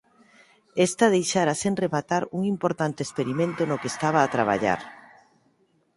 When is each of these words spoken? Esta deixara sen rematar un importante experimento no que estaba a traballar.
Esta 0.87 1.05
deixara 1.15 1.53
sen 1.61 1.73
rematar 1.83 2.21
un 2.37 2.41
importante 2.53 3.01
experimento 3.03 3.61
no 3.65 3.79
que 3.81 3.91
estaba 3.93 4.19
a 4.21 4.31
traballar. 4.35 4.79